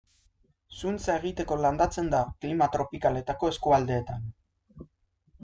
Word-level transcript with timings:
Zuntza 0.77 1.17
egiteko 1.21 1.57
landatzen 1.65 2.09
da 2.15 2.21
klima 2.47 2.69
tropikaletako 2.77 3.53
eskualdeetan. 3.53 4.27